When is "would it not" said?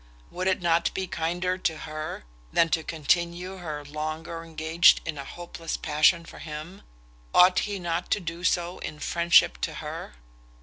0.31-0.91